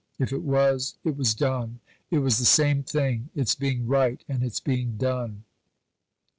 [0.17, 1.79] If it was, it was done.
[2.09, 5.43] It was the same thing: its being right and its being done....